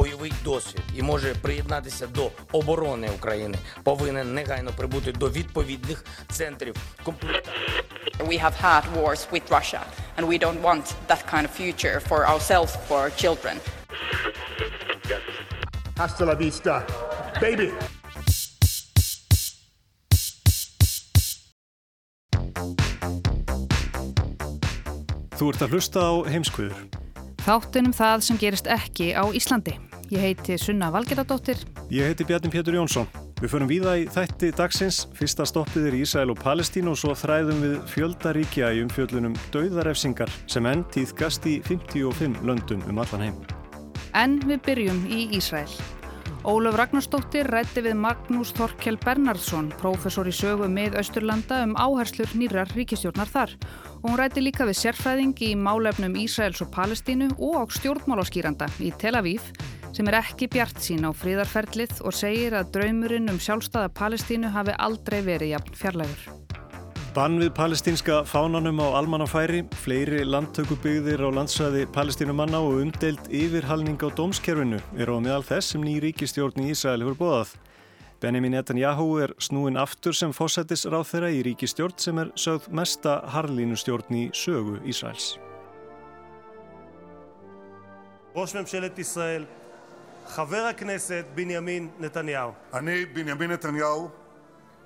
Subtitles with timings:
[0.00, 7.82] Бойовий досвід і може приєднатися до оборони України, повинен негайно прибути до відповідних центрів комплектації.
[8.18, 9.80] We have had wars with Russia,
[10.16, 13.56] and we don't want that kind of future for ourselves, for our children.
[15.96, 16.82] Hasta la vista,
[17.40, 17.68] baby!
[25.38, 26.80] Þú ert að hlusta á heimskviður.
[27.44, 29.89] Þáttunum það sem gerist ekki á Íslandi.
[30.10, 31.56] Ég heiti Sunna Valgeradóttir.
[31.88, 33.06] Ég heiti Bjarni Pétur Jónsson.
[33.38, 35.04] Við förum víða í þætti dagsins.
[35.14, 40.66] Fyrsta stoppið er Ísæl og Palestín og svo þræðum við fjöldaríkja í umfjöldunum dauðarefsingar sem
[40.66, 43.38] enn týðgast í 55 löndum um allan heim.
[44.18, 45.70] En við byrjum í Ísræl.
[46.42, 52.70] Ólaf Ragnarstóttir rætti við Magnús Þorkjell Bernhardsson, prófessor í sögu með Östurlanda um áherslur nýrar
[52.74, 53.58] ríkistjórnar þar
[54.00, 59.20] og hún rætti líka við sérfræðingi í málefnum Ísraels og Palestínu og stjórnmálaskýranda í Tel
[59.20, 59.52] Aviv
[59.96, 64.76] sem er ekki bjart sín á fríðarferlið og segir að draumurinn um sjálfstæða Palestínu hafi
[64.78, 66.30] aldrei verið jafn fjarlægur.
[67.10, 74.14] Bann við palestínska fánanum á almannafæri, fleiri landtökubyggðir á landsæði palestínumanna og umdelt yfirhalning á
[74.14, 77.56] dómskerfinu er á meðal þess sem ný ríkistjórn í Ísrael hefur bóðað.
[78.22, 83.18] Benjamin Netanyahu er snúin aftur sem fósættis ráð þeirra í ríkistjórn sem er sögð mesta
[83.34, 85.32] harlínustjórn í sögu Ísraels.
[88.38, 89.50] Rósmemsjölet Ísrael
[90.29, 92.51] חבר הכנסת בנימין נתניהו.
[92.73, 94.09] אני, בנימין נתניהו,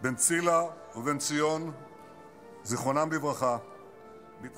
[0.01, 0.63] בן צילה
[0.95, 1.71] ובן ציון,
[2.63, 3.57] זיכרונם לברכה.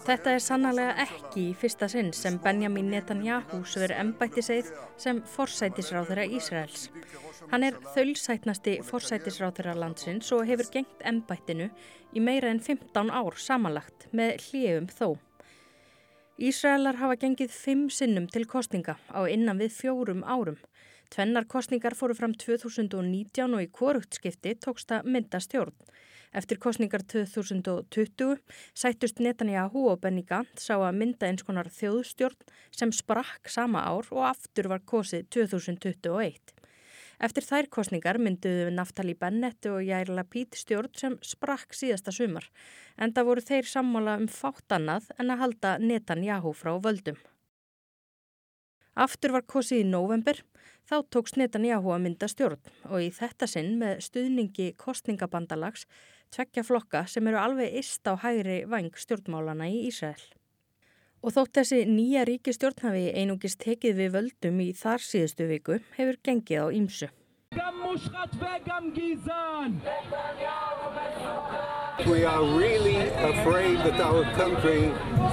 [0.06, 4.70] Þetta er sannlega ekki í fyrsta sinn sem Benjamin Netanyahu sögur embættiseið
[5.02, 6.84] sem forsætisráðara Ísraels.
[7.50, 11.72] Hann er þaulsætnasti forsætisráðara landsins og hefur gengt embættinu
[12.14, 15.08] í meira en 15 ár samanlagt með hljegum þó.
[16.42, 20.62] Ísraelar hafa gengið fimm sinnum til kostninga á innan við fjórum árum.
[21.13, 25.75] Tvennar kostningar fóru fram 2019 og í korugtskipti tókst að mynda stjórn.
[26.37, 28.35] Eftir kostningar 2020
[28.77, 34.11] sættust Netanyahu og Benny Gantz á að mynda eins konar þjóðstjórn sem sprakk sama ár
[34.13, 36.57] og aftur var kosið 2021.
[37.17, 42.51] Eftir þær kostningar mynduðu Naftali Bennett og Jair Lapid stjórn sem sprakk síðasta sumar
[43.01, 47.17] en það voru þeir sammála um fátt annað en að halda Netanyahu frá völdum.
[48.97, 50.39] Aftur var kosið í november,
[50.87, 55.87] þá tóks Netanyahu að mynda stjórn og í þetta sinn með stuðningi kostningabandalags
[56.35, 60.23] tveggja flokka sem eru alveg ist á hægri vang stjórnmálana í Ísrael.
[61.25, 66.21] Og þótt þessi nýja ríkistjórn hafi einungist tekið við völdum í þar síðustu viku hefur
[66.23, 67.09] gengið á ímsu.
[72.07, 74.93] We are really afraid that our country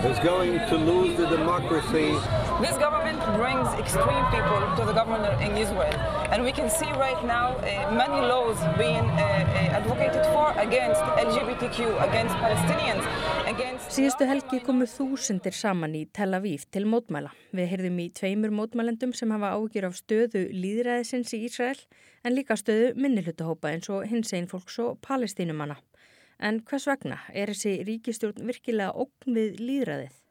[0.10, 2.43] is going to lose the democracy.
[2.64, 5.96] This government brings extreme people to the government in Israel.
[6.32, 11.02] And we can see right now uh, many laws being uh, uh, advocated for against
[11.28, 13.04] LGBTQ, against Palestinians,
[13.52, 13.92] against...
[13.92, 17.36] Síðustu helgi komu þúsundir saman í Tel Aviv til mótmæla.
[17.52, 21.84] Við heyrðum í tveimur mótmælendum sem hafa ágjur af stöðu líðræðisins í Ísrael
[22.24, 25.82] en líka stöðu minnihlutahópa eins og hins einn fólks og palestínumanna.
[26.40, 30.23] En hvers vegna er þessi ríkistjórn virkilega ógn við líðræðið?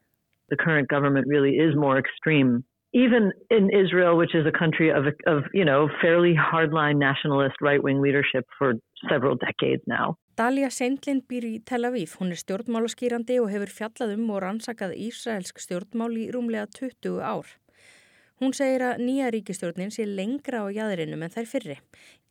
[0.52, 2.50] The current government really is more extreme.
[2.92, 8.02] Even in Israel, which is a country of, of you know, fairly hardline nationalist right-wing
[8.02, 8.74] leadership for
[9.08, 10.06] several decades now.
[10.36, 12.18] Dalia Seindlin býr í Tel Aviv.
[12.20, 17.56] Hún er stjórnmálaskýrandi og hefur fjallað um og rannsakað Ísraelsk stjórnmál í rúmlega 20 ár.
[18.42, 21.76] Hún segir að nýja ríkistjórnin sé lengra á jæðrinum en þær fyrri.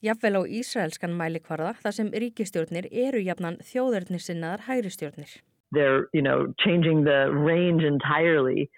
[0.05, 5.41] Jafnvel á Ísraelskan mælikvarða þar sem ríkistjórnir eru jafnan þjóðarnissinnaðar hægri stjórnir.
[5.71, 8.69] They're, you know, changing the range entirely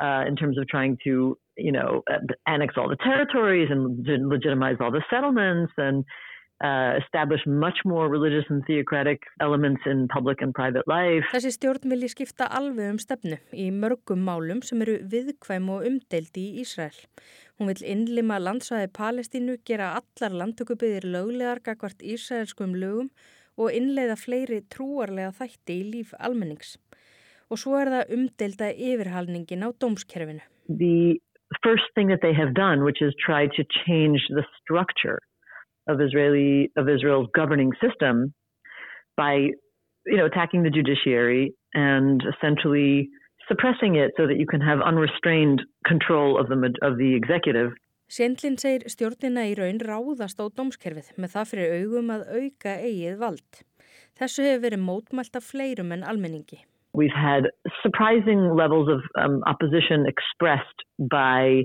[0.00, 2.02] uh, in terms of trying to, you know,
[2.46, 6.04] annex all the territories and legitimize all the settlements and
[6.62, 11.26] uh, establish much more religious and theocratic elements in public and private life.
[11.34, 16.46] Þessi stjórn vilji skipta alveg um stefnu í mörgum málum sem eru viðkvæm og umdeldi
[16.52, 16.98] í Ísrael.
[17.58, 23.10] Hún vil innlima landsvæði Palestínu, gera allar landtökubyðir löglegar gagvart ísraelskum lögum
[23.58, 26.76] og innleiða fleiri trúarlega þætti í líf almennings.
[27.50, 30.40] Og svo er það umdelda yfirhalningin á dómskerfinu.
[30.68, 31.20] The
[31.62, 35.18] first thing that they have done, which is try to change the structure
[35.88, 38.32] of Israeli of Israel's governing system
[39.16, 39.50] by
[40.06, 43.08] you know attacking the judiciary and essentially
[43.48, 47.72] suppressing it so that you can have unrestrained control of the of the executive.
[48.12, 53.14] Sendlin segir stjórnina í raun ráðast á dómskerfið með það fyrir augum að auka eigið
[53.22, 53.60] vald.
[54.20, 56.58] Þessu hefur verið mótmælt af fleirum en almenningi.
[56.92, 57.48] We've had
[57.80, 61.64] surprising levels of um, opposition expressed by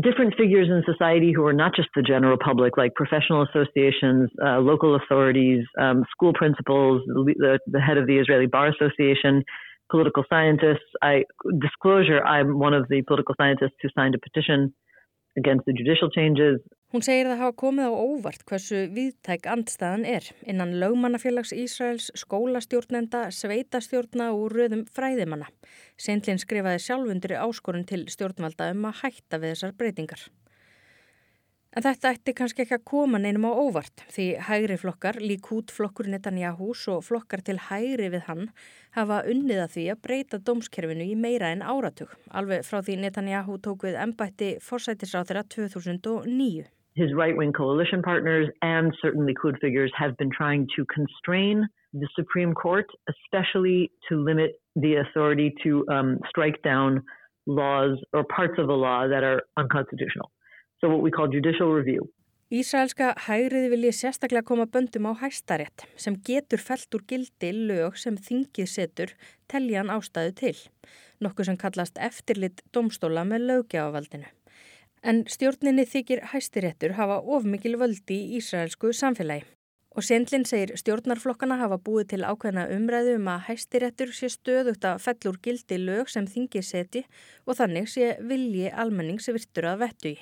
[0.00, 4.60] different figures in society who are not just the general public, like professional associations, uh,
[4.64, 9.44] local authorities, um, school principals, the, the, head of the Israeli Bar Association,
[9.90, 10.88] political scientists.
[11.02, 11.24] I
[11.60, 14.72] disclosure, I'm one of the political scientists who signed a petition
[15.32, 23.30] Hún segir að hafa komið á óvart hversu viðtæk andstæðan er innan lögmannafélags Ísraels, skólastjórnenda,
[23.32, 25.48] sveitastjórna og röðum fræðimanna.
[25.96, 30.28] Sendlinn skrifaði sjálfundur áskorun til stjórnvalda um að hætta við þessar breytingar.
[31.72, 35.70] En þetta ætti kannski ekki að koma neinum á óvart því hægri flokkar, lík hút
[35.72, 38.42] flokkur Netanyahús og flokkar til hægri við hann
[38.92, 43.86] hafa unniða því að breyta dómskerfinu í meira en áratug, alveg frá því Netanyahu tók
[43.88, 46.68] við ennbætti forsætisráþurra 2009.
[46.92, 51.64] His right-wing coalition partners and certain Likud figures have been trying to constrain
[51.94, 57.00] the Supreme Court, especially to limit the authority to um, strike down
[57.46, 60.28] laws or parts of the law that are unconstitutional
[60.82, 62.02] so what we call judicial review.
[62.52, 68.18] Ísraelska hægriði vilji sérstaklega koma böndum á hæstarétt sem getur felt úr gildi lög sem
[68.26, 69.14] þingið setur
[69.48, 70.58] teljan ástæðu til,
[71.24, 74.28] nokkuð sem kallast eftirlit domstóla með löggjafavaldinu.
[75.02, 79.46] En stjórninni þykir hæstiréttur hafa ofmikil völdi í Ísraelsku samfélagi.
[79.96, 85.00] Og Sendlin segir stjórnarflokkana hafa búið til ákveðna umræðu um að hæstiréttur sé stöðugt að
[85.04, 87.04] fellur gildi lög sem þingið seti
[87.46, 90.20] og þannig sé vilji almenningsvirtur að vettu í.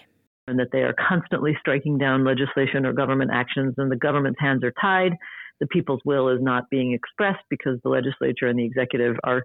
[0.50, 4.62] And that they are constantly striking down legislation or government actions, and the government's hands
[4.64, 5.12] are tied.
[5.60, 9.42] The people's will is not being expressed because the legislature and the executive are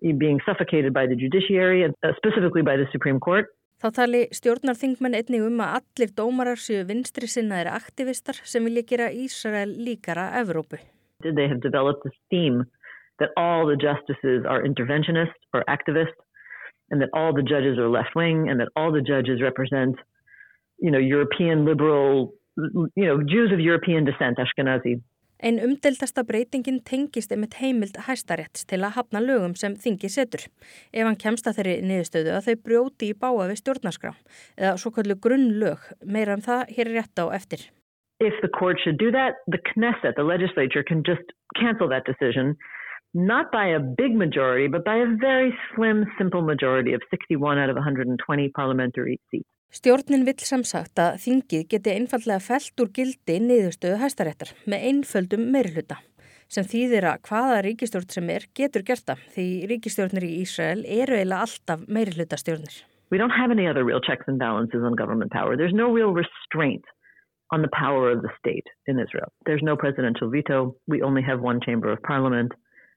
[0.00, 3.46] being suffocated by the judiciary and uh, specifically by the Supreme Court.
[3.82, 9.08] Þá tali stjórnarþingmenn einnig um að allir dómarar séu vinstri sinnaðir aktivistar sem vilja gera
[9.10, 10.78] Ísrael líkara Evrópu.
[11.24, 12.64] They have developed this theme
[13.18, 16.20] that all the justices are interventionists or activists
[16.90, 19.96] and that all the judges are left-wing and that all the judges represent
[20.84, 22.34] you know, European liberal,
[22.94, 25.00] you know, Jews of European descent, Ashkenazi.
[25.44, 30.44] Einn umdeltasta breytingin tengist einmitt heimild hæstarétts til að hafna lögum sem þingi setur.
[30.92, 34.12] Ef hann kemst að þeirri niðurstöðu að þau brjóti í báa við stjórnarskrá
[34.60, 37.66] eða svo kallu grunnlög, meira um það hér er rétt á eftir.
[38.20, 42.56] If the court should do that, the Knesset, the legislature, can just cancel that decision
[43.14, 47.70] not by a big majority, but by a very slim, simple majority of 61 out
[47.70, 49.48] of 120 parliamentary seats.
[49.74, 55.96] Stjórnin vill samsagt að þingið geti einfallega felt úr gildi niðurstöðu hæstaréttar með einföldum meirhluta
[56.54, 61.48] sem þýðir að hvaða ríkistjórn sem er getur gerta því ríkistjórnir í Ísrael eru eiginlega
[61.48, 62.76] alltaf meirhluta stjórnir.
[63.10, 65.56] We don't have any other real checks and balances on government power.
[65.58, 66.86] There's no real restraint
[67.50, 69.34] on the power of the state in Israel.
[69.44, 70.76] There's no presidential veto.
[70.86, 72.52] We only have one chamber of parliament.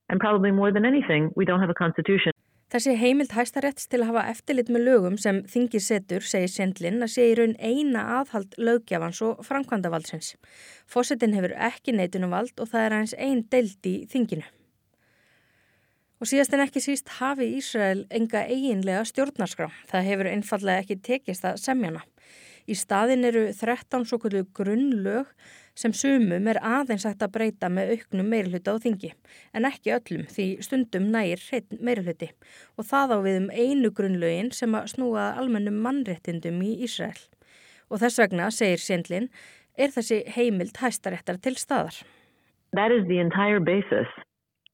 [0.10, 2.37] And probably more than anything, we don't have a constitution.
[2.68, 7.14] Þessi heimild hæstarétts til að hafa eftirlit með lögum sem þingir setur, segir Sendlin, að
[7.14, 10.34] sé í raun eina aðhald lögjafans og framkvæmdavaldsins.
[10.84, 14.44] Fossetin hefur ekki neitunum vald og það er hans einn deild í þinginu.
[16.20, 19.70] Og síðast en ekki síst hafi Ísrael enga eiginlega stjórnarskrá.
[19.88, 22.04] Það hefur einfallega ekki tekist að semjana.
[22.68, 25.30] Í staðin eru 13 svo kvöldu grunnlög
[25.78, 29.12] sem sumum er aðeins hægt að breyta með auknum meirhluta á þingi
[29.54, 32.32] en ekki öllum því stundum nægir hreitn meirhluti
[32.78, 37.20] og það á við um einu grunnlögin sem að snúa almennum mannréttindum í Ísrael.
[37.88, 39.30] Og þess vegna, segir Sendlin,
[39.78, 42.02] er þessi heimild hæstaréttar til staðar.
[42.74, 44.10] Is the entire basis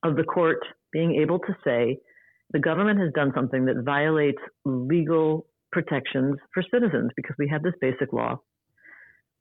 [0.04, 2.00] of the court being able to say
[2.54, 7.78] the government has done something that violates legal protections for citizens because we have this
[7.82, 8.40] basic law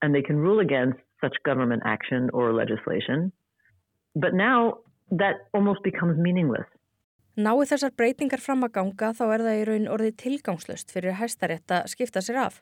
[0.01, 3.33] and they can rule against such government action or legislation.
[4.15, 6.69] But now that almost becomes meaningless.
[7.33, 11.73] Náðu þessar breytingar fram að ganga þá er það í raun orðið tilgangslöst fyrir hæstarétt
[11.73, 12.59] að skipta sér af.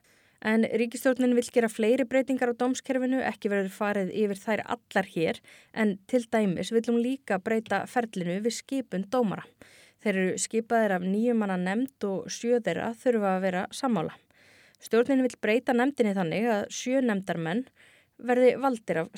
[0.47, 5.41] En ríkistjórnin vil gera fleiri breytingar á dómskerfinu, ekki verður farið yfir þær allar hér,
[5.75, 9.45] en til dæmis vil hún líka breyta ferlinu við skipun dómara.
[10.01, 14.15] Þeir eru skipaðir af nýjumanna nefnd og sjöðera þurfa að vera sammála.
[14.81, 17.67] Stjórnin vil breyta nefndinni þannig að sjö nefndarmenn
[18.27, 19.11] verði valdir af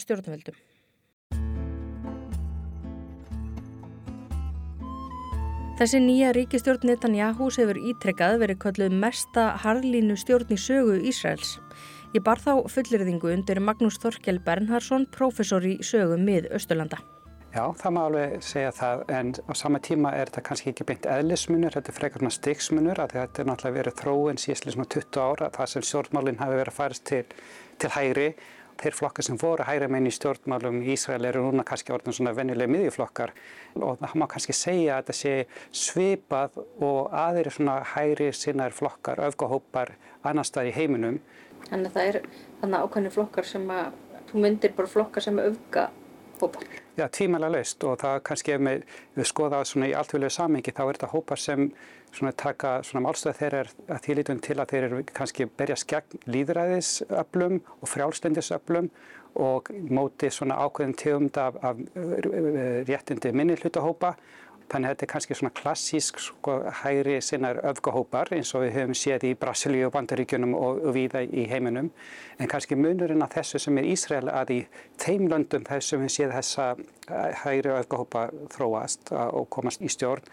[5.83, 11.57] Þessi nýja ríkistjórn Netanyahús hefur ítrekkað verið kölluð mesta harðlínu stjórn í sögu Ísraels.
[12.13, 17.01] Ég bar þá fullirðingu undir Magnús Þorkel Bernhardsson, professor í sögu mið Östurlanda.
[17.53, 21.09] Já, það má alveg segja það en á sama tíma er þetta kannski ekki beint
[21.17, 25.21] eðlismunur, þetta er frekar svona stiksmunur að þetta er náttúrulega verið þróin síðan svona 20
[25.27, 27.25] ára, það sem stjórnmálinn hafi verið að farast til,
[27.83, 28.29] til hægri
[28.83, 32.35] þeir flokkar sem voru hægri meinn í stjórnmálum í Ísrael eru núna kannski orðin svona
[32.37, 33.33] venjuleg miðjuflokkar
[33.79, 35.35] og það má kannski segja að þetta sé
[35.85, 39.95] svipað og aðeiri svona hægri sinnar flokkar, öfgahópar
[40.27, 41.21] annar stað í heiminum.
[41.69, 42.21] Þannig að það er
[42.61, 43.99] þannig ákveðni flokkar sem að,
[44.31, 46.69] þú myndir bara flokkar sem öfgahópar?
[46.99, 48.87] Já, tímæla laust og það kannski ef við,
[49.31, 51.71] skoða svona í alltfjörlega samengi þá er þetta hópar sem
[52.13, 56.29] svona taka svona málstöð þeirra að því lítum til að þeir eru kannski berjast gegn
[56.35, 58.93] líðræðisöflum og frjálstendisöflum
[59.41, 61.81] og móti svona ákveðin tegund af, af
[62.89, 64.15] réttindi minni hlutahópa.
[64.73, 68.95] Þannig að þetta er kannski svona klassísk sko, hægri sinnar öfgahópar eins og við höfum
[68.97, 71.91] séð í Brasilíu og Bandaríkjunum og, og viða í heiminum.
[72.39, 74.61] En kannski munurinn af þessu sem er Ísrael að í
[75.03, 76.71] þeim löndum þessum við séð þessa
[77.43, 80.25] hægri öfgahópa þróast og komast í stjórn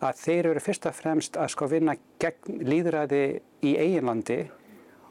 [0.00, 3.24] að þeir eru fyrst og fremst að sko vinna gegn líðræði
[3.66, 4.40] í eiginlandi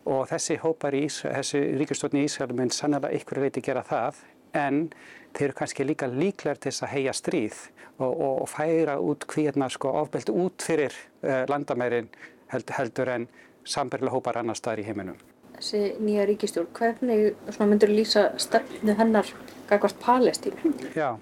[0.09, 4.23] og þessi hópar í Ísrael, þessi ríkistofni í Ísrael mun sannlega ykkur leiti gera það
[4.57, 4.87] en
[5.35, 7.59] þeir eru kannski líka líklar til þess að heia stríð
[7.99, 12.09] og, og, og færa út kvíðna sko ofbeldi út fyrir uh, landamærin
[12.53, 13.27] held, heldur en
[13.69, 15.19] samverðilega hópar annar staðar í heiminum.
[15.59, 19.27] Þessi nýja ríkistjórn, hvernig myndur lýsa stefnu hennar
[19.69, 20.73] gagvart Palestínu?
[20.95, 21.19] Já,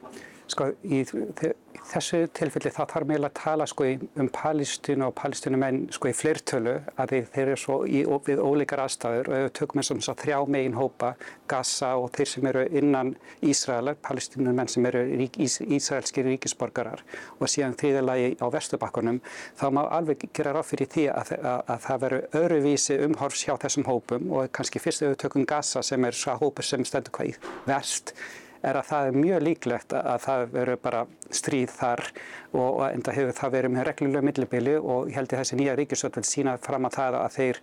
[0.52, 1.04] sko í
[1.88, 3.88] þessu tilfelli þá þarf meila að tala sko
[4.20, 9.30] um Palestínu og palestínumenn sko í fleirtölu að þeir eru svo í, við ólíkar aðstæður.
[9.30, 11.12] Og ef við tökum eins og þess að þrjá megin hópa,
[11.50, 13.14] Gaza og þeir sem eru innan
[13.46, 17.04] Ísraela, palestínumenn sem eru rík, ís, ísraelskir ríkisborgarar
[17.38, 19.22] og síðan þriðalagi á vestubakkunum,
[19.60, 23.56] þá má alveg gera ráð fyrir því að, að, að það veru öruvísi umhorfs hjá
[23.64, 24.28] þessum hópum.
[24.34, 27.40] Og kannski fyrst ef við tökum Gaza sem er svo hópur sem stendur hvað í
[27.68, 28.16] verst
[28.66, 31.02] er að það er mjög líklegt að það verður bara
[31.34, 32.04] stríð þar
[32.58, 36.18] og enda hefur það verið með reglulega millibili og ég held að þessi nýja ríkisvöld
[36.18, 37.60] vil sína fram að það að þeir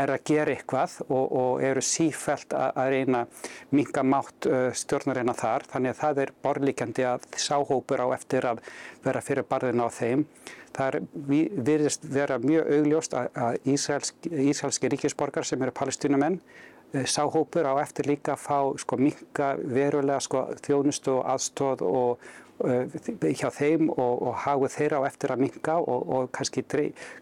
[0.00, 3.22] er að gera eitthvað og, og eru sífælt að, að reyna
[3.70, 8.64] minga mátt uh, stjórnarina þar þannig að það er borlíkjandi að sáhópur á eftir að
[9.04, 10.26] vera fyrir barðina á þeim.
[10.72, 17.74] Það virðist vera mjög augljóst að, að Ísraelski ríkisborgar sem eru palestínumenn Eh, sáhópur á
[17.82, 22.26] eftir líka að fá sko minka verulega sko þjónustu og aðstóð og
[22.64, 22.98] uh,
[23.32, 26.64] hjá þeim og, og hafið þeirra á eftir að minka og, og kannski,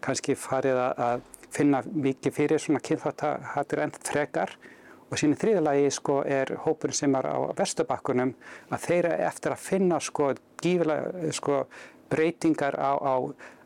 [0.03, 4.55] kannski farið að finna mikið fyrir svona kynþáttahattur enn frekar.
[5.11, 8.31] Og síðan í þriðalagi sko er hópurinn sem er á Vesturbakkunum
[8.71, 10.29] að þeirra eftir að finna sko
[10.61, 11.65] gífilega sko
[12.11, 13.15] breytingar á, á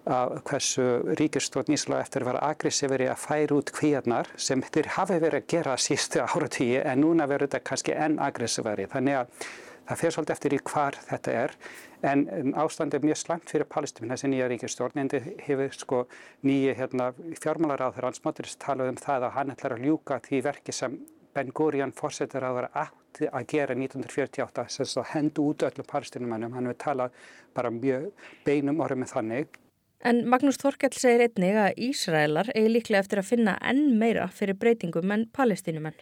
[0.05, 0.85] að hversu
[1.19, 5.47] ríkistofn Ísla eftir að vera aggressíferi að færa út kvíarnar sem þeir hafi verið að
[5.55, 8.85] gera sístu áratíi en núna verður þetta kannski enn aggressíferi.
[8.91, 9.47] Þannig að
[9.85, 11.57] það fer svolítið eftir í hvar þetta er
[12.05, 15.99] en ástandi er mjög slangt fyrir Palestín þessi nýja ríkistofn en þið hefur sko
[16.45, 20.75] nýja hérna, fjármálaráður hans móturist talað um það að hann ætlar að ljúka því verki
[20.75, 20.97] sem
[21.35, 26.53] Ben Gurion fórsetur að vera afti að gera 1948 sem svo hendu út öllum palestinumannum.
[26.55, 27.17] Hann hefur talað
[27.57, 28.05] bara mjög
[28.45, 29.57] beinum orðið með þannig
[30.05, 34.53] En Magnús Þorkell segir einnig að Ísraelar eigi líklega eftir að finna enn meira fyrir
[34.61, 35.95] breytingum en palestínumenn.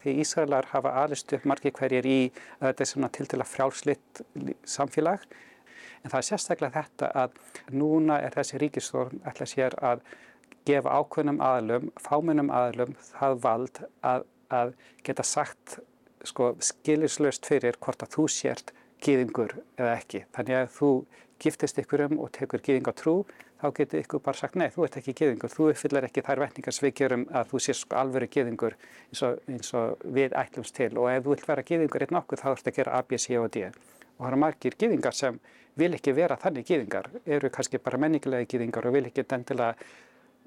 [0.00, 2.16] Því Ísraelar hafa aðlistu upp margi hverjir í
[2.62, 4.22] þetta er svona til til að frjálslitt
[4.64, 5.26] samfélag.
[6.00, 7.36] En það er sérstaklega þetta að
[7.76, 10.00] núna er þessi ríkistórn ætla sér að
[10.64, 14.72] gefa ákveðnum aðlum, fámunum aðlum það vald að, að
[15.04, 15.76] geta sagt
[16.24, 18.72] sko, skilislaust fyrir hvort að þú sért
[19.04, 20.24] gýðingur eða ekki.
[20.32, 20.90] Þannig að þú
[21.42, 23.14] giftist ykkur um og tekur gýðinga trú,
[23.60, 26.76] þá getur ykkur bara sagt nei, þú ert ekki gýðingur, þú uppfyllar ekki þær vetningar
[26.76, 30.92] sem við gerum að þú sést sko alvöru gýðingur eins, eins og við ætlumst til.
[30.98, 33.40] Og ef þú vilt vera gýðingur einn okkur þá þarfst að gera A, B, C
[33.40, 33.66] og D.
[34.18, 35.42] Og það eru margir gýðingar sem
[35.78, 39.76] vil ekki vera þannig gýðingar, eru kannski bara menningilega gýðingar og vil ekki endilega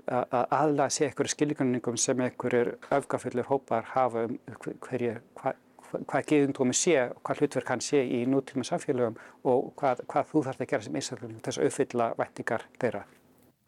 [0.06, 2.56] að aðla sé ykkur skilgjörningum sem ykkur
[2.94, 4.38] öfgafullur hópar hafa um
[4.86, 5.56] hverju, hva,
[6.04, 10.44] hvað geðundómi sé og hvað hlutverk hann sé í nútíma samfélögum og hvað, hvað þú
[10.48, 13.06] þarf að gera sem einstaklega þess að uppfylla vættingar þeirra.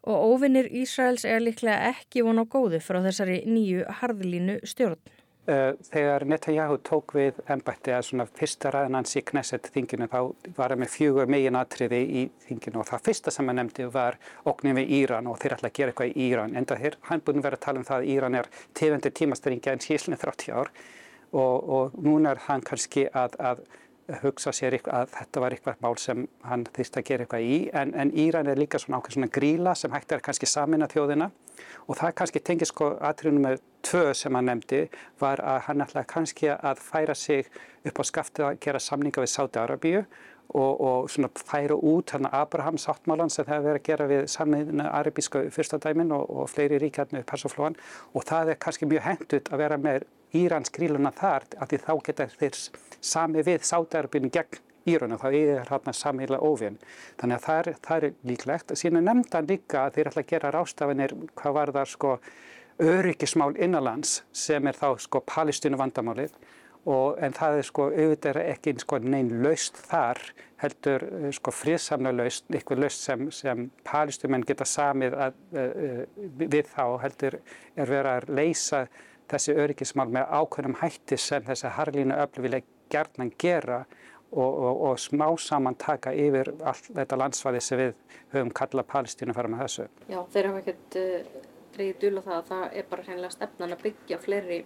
[0.08, 5.00] Og óvinnir Ísraels er líklega ekki von á góðu frá þessari nýju harðlínu stjórn.
[5.48, 10.18] Eh, þegar Netanyahu tók við ennbætti að svona fyrsta ræðan hans í Knesset þinginu þá
[10.58, 14.18] var það með fjögur megin atriði í þinginu og það fyrsta sem hann nefndi var
[14.52, 16.52] oknum við Íran og þeir ætla að gera eitthvað í Íran.
[16.60, 19.84] Enda þeir, hann búin verið að tala um það að Íran er tefundir tímastringja en
[19.86, 20.72] síðan 30 ár
[21.32, 23.62] og, og núna er hann kannski að, að
[24.22, 27.58] hugsa sér að þetta var eitthvað mál sem hann þýrst að gera eitthvað í.
[27.76, 31.28] En, en Íran er líka svona ákveð svona gríla sem hægt er kannski samina þjóðina.
[31.88, 34.82] Og það kannski tengið sko aðtriðunum með tvö sem hann nefndi
[35.20, 37.52] var að hann ætlaði kannski að færa sig
[37.84, 40.02] upp á skaftið að gera samninga við Sáti Arabíu
[40.48, 44.28] og, og svona færa út hann Abraham sáttmálan sem það hefur verið að gera við
[44.32, 47.76] samniðina arabíska fyrstadæmin og, og fleiri ríkjarnir persóflóan
[48.14, 50.06] og það er kannski mjög hendut að vera með
[50.36, 52.58] Írans gríluna þar af því þá geta þeir
[53.00, 56.78] sami við Sáti-Arabínu gegn Írana, þá er hérna samíla óvinn.
[57.20, 58.76] Þannig að það er, það líklegt.
[58.78, 62.12] Síðan nefndan líka að þeir ætla að gera rástafinir hvað var þar sko
[62.78, 66.36] öryggismál innanlands sem er þá sko palestínu vandamálið
[66.88, 70.20] og en það er sko auðvitað ekki sko neinn laust þar
[70.62, 76.00] heldur eh, sko friðsamna laust, eitthvað laust sem, sem palestínumenn geta samið að, uh,
[76.38, 77.38] við þá heldur
[77.76, 78.82] er verið að leysa
[79.28, 83.82] þessi öryggismál með ákveðnum hætti sem þessi harlínu öflu vilja gerðnan gera
[84.32, 87.94] og, og, og smá saman taka yfir allt þetta landsvæði sem við
[88.34, 89.86] höfum kallað Palestínu fara með þessu.
[90.08, 91.38] Já, þeir hafa ekkert uh,
[91.78, 94.60] reyðið dula það að það er bara hreinlega stefnan að byggja fleiri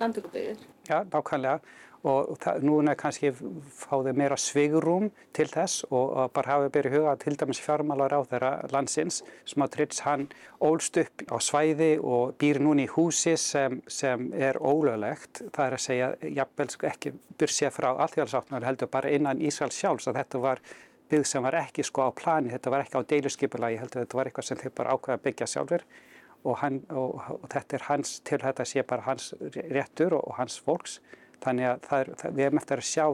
[0.00, 0.66] landtökubyggðir.
[0.88, 1.60] Já, nákvæmlega
[2.06, 3.30] og það, núna kannski
[3.76, 8.20] fáðu meira svigurum til þess og, og bara hafa byrju huga til dæmis fjármálar á
[8.30, 10.28] þeirra landsins sem að Trits hann
[10.64, 15.42] ólst upp á svæði og býr núna í húsi sem, sem er ólöglegt.
[15.52, 20.08] Það er að segja, jafnvel sko ekki byrja frá allþjóðarsáttnar heldur bara innan Ísraels sjálfs.
[20.08, 20.64] Að þetta var
[21.10, 24.30] byggð sem var ekki sko á plani, þetta var ekki á deiluskipulagi, heldur þetta var
[24.30, 25.84] eitthvað sem þeir bara ákveða að byggja sjálfur
[26.44, 29.32] og, hann, og, og þetta er hans til þetta sé bara hans
[29.68, 31.00] réttur og hans fólks
[31.44, 33.06] þannig að er, það, við hefum eftir að sjá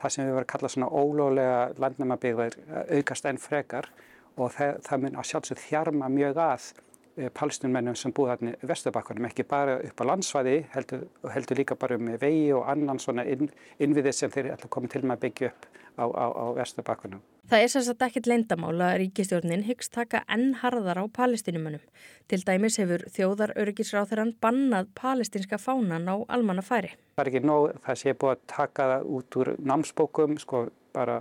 [0.00, 2.56] það sem við verðum að kalla svona ólólega landnæmabyggðar
[2.98, 3.90] aukast enn frekar
[4.36, 6.66] og það, það mun að sjálfsög þjarma mjög að
[7.14, 11.06] e, palestinmennum sem búið þarna í Vesturbakkunum, ekki bara upp á landsvæði, heldur,
[11.36, 14.92] heldur líka bara um vegi og annan svona inn, innviðið sem þeir ætla að koma
[14.92, 17.22] til með að byggja upp á, á, á Vesturbakkunum.
[17.44, 21.82] Það er sérstaklega ekkit leindamála að ríkistjórnin hyggst taka enn harðar á palestinumönnum.
[22.28, 26.94] Til dæmis hefur þjóðar öryggisráþurann bannað palestinska fánan á almannafæri.
[27.18, 30.64] Það er ekki nóg það sé búið að taka það út úr námsbókum, sko
[30.96, 31.18] bara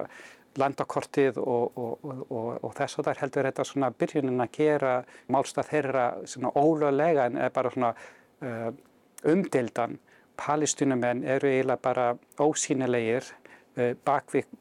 [0.60, 4.96] landakortið og, og, og, og þess og þar heldur þetta svona byrjunin að gera
[5.34, 7.94] málstað þeirra svona ólöglega en bara svona
[8.46, 8.70] uh,
[9.28, 10.00] umdildan.
[10.38, 12.06] Palestinumenn eru eiginlega bara
[12.42, 13.28] ósýnilegir
[13.74, 14.52] Eh, bakvið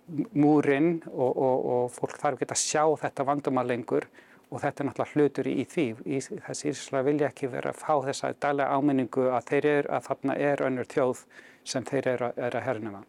[0.41, 4.07] múrin og, og, og fólk þarf ekki að sjá þetta vandumar lengur
[4.49, 5.85] og þetta er náttúrulega hlutur í því.
[6.09, 10.09] Í, þessi Ísla vilja ekki vera að fá þessa dælega áminningu að þeir eru að
[10.09, 11.25] þarna er önnur þjóð
[11.75, 13.05] sem þeir eru að, er að hernuma.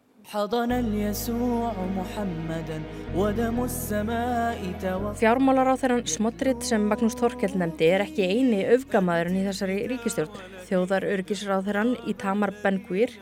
[5.24, 10.36] Fjármálar á þeirran Smotrið sem Magnús Þorkell nefndi er ekki eini öfgamaðurinn í þessari ríkistjórn.
[10.68, 13.16] Þjóðar örgisráþeirann í Tamar Ben-Gvir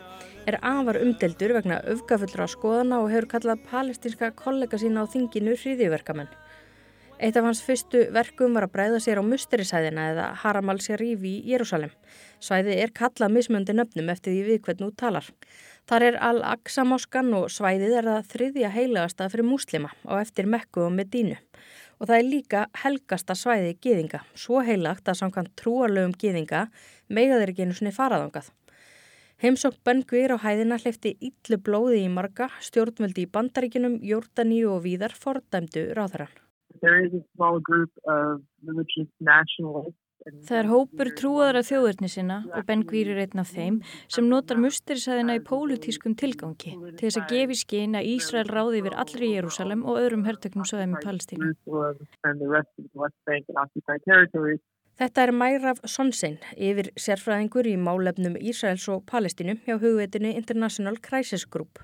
[0.47, 6.31] er afar umdeldur vegna öfgafullra skoðana og hefur kallað palestinska kollega sína á þinginu hriðiverkamenn.
[7.23, 11.35] Eitt af hans fyrstu verkum var að bræða sér á musterisæðina eða Haram al-Sharif í
[11.47, 11.93] Jérúsalem.
[12.43, 15.29] Svæði er kallað mismöndi nöfnum eftir því við hvern út talar.
[15.87, 20.83] Þar er Al-Aqsa moskan og svæðið er það þriðja heilagasta fyrir múslima á eftir Mekku
[20.89, 21.37] og Medínu.
[22.01, 26.65] Og það er líka helgasta svæði gýðinga, svo heilagt að samkvæmt trúarlegum gýðinga
[27.07, 28.51] megaðir ekki einu svoni faraðangað.
[29.43, 34.85] Heimsókn Ben Gvir á hæðina hleyfti yllu blóði í marga, stjórnvöldi í bandaríkinum, Jórdaníu og
[34.85, 36.31] víðar fordæmdu ráðarann.
[40.47, 44.61] Það er hópur trúaðara þjóðurni sinna og Ben Gvir er einn af þeim sem notar
[44.63, 49.83] musterisæðina í pólutískum tilgangi til þess að gefi skinn að Ísrael ráði yfir allri Jérúsalem
[49.83, 51.51] og öðrum hertöknum sögðum í Palestínu.
[55.01, 61.45] Þetta er Mæraf Sonsin, yfir sérfræðingur í málefnum Ísraels og Palestínu hjá hugveitinu International Crisis
[61.49, 61.79] Group.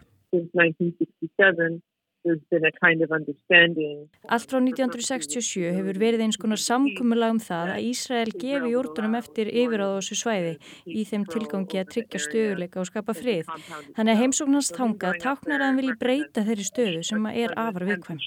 [4.36, 9.50] Allt frá 1967 hefur verið eins konar samkumulag um það að Ísrael gefi jórnum eftir
[9.50, 10.54] yfiráð á þessu svæði
[10.86, 13.50] í þeim tilgangi að tryggja stöðuleika og skapa frið.
[13.98, 18.19] Þannig að heimsóknast þangað táknar að hann vilji breyta þeirri stöðu sem er afar viðkvæm.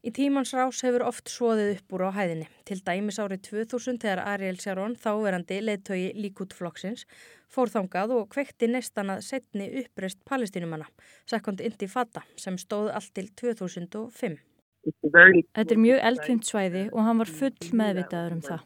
[0.00, 2.46] Í tímans rás hefur oft svoðið upp úr á hæðinni.
[2.64, 7.04] Til dæmis árið 2000 þegar Ariel Sharon, þáverandi leittögi líkútflokksins,
[7.52, 10.86] fór þangað og kvekti nestan að setni uppreist palestinumanna,
[11.28, 14.38] Second Intifada, sem stóð allt til 2005.
[15.12, 18.64] Þetta er mjög eldfimt svæði og hann var full meðvitaður um það.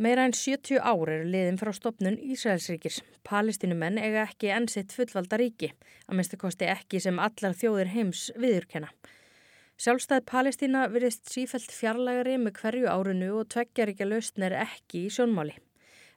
[0.00, 3.02] Meira en 70 ár eru liðin frá stopnun Ísraelsríkis.
[3.28, 5.70] Palestinumenn eiga ekki ennsitt fullvalda ríki,
[6.08, 8.88] að minnstu kosti ekki sem allar þjóðir heims viðurkenna.
[9.76, 15.02] Sjálfstæð Palestína virðist sífælt fjarlægari með hverju árunu og tveggjar ekki að lausn er ekki
[15.04, 15.52] í sjónmáli.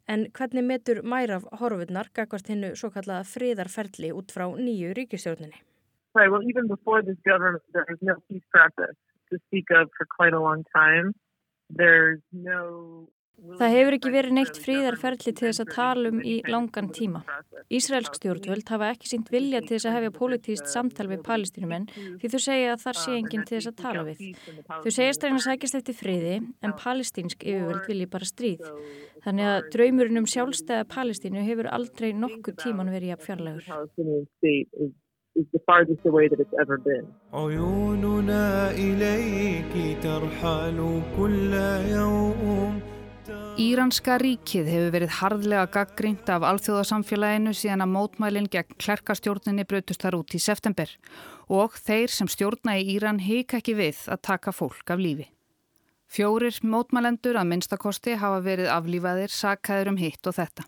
[0.07, 5.59] En hvernig metur mæraf horfurnar gagvart hinnu svo kallaða friðarferli út frá nýju ríkistjórninni?
[6.15, 8.95] Right, well, even before this government, there was no peace process
[9.29, 11.13] to speak of for quite a long time.
[11.69, 13.09] There's no
[13.44, 17.20] Það hefur ekki verið neitt fríðarferðli til þess að tala um í langan tíma.
[17.76, 22.30] Ísraelsk stjórnvöld hafa ekki sínt vilja til þess að hefja politíst samtal við palestínumenn því
[22.32, 24.22] þau segja að þar sé enginn til þess að tala við.
[24.70, 28.64] Þau segjast reyna sækjast eftir friði en palestínsk yfirvöld vilji bara stríð.
[29.26, 34.92] Þannig að draumurinn um sjálfstæða palestínu hefur aldrei nokkuð tíman verið jafn fjarlægur.
[35.36, 37.06] is the farthest away that it's ever been.
[37.32, 41.52] عيوننا إليك ترحل كل
[41.90, 42.80] يوم
[43.59, 50.19] Íranska ríkið hefur verið harðlega gaggrínt af alþjóðasamfélaginu síðan að mótmælinn gegn klerkastjórninni brutust þar
[50.21, 50.93] út í september
[51.49, 55.27] og þeir sem stjórna í Íran hika ekki við að taka fólk af lífi.
[56.09, 60.65] Fjórir mótmælendur að minnstakosti hafa verið aflífaðir, sakaður um hitt og þetta.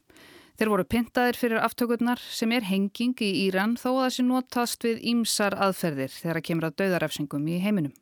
[0.60, 5.02] Þeir voru pintaðir fyrir aftökurnar sem er henging í Íran þó að þessi notast við
[5.15, 7.95] ímsar aðferðir þegar að kemur að dauðarefsingum í heiminum.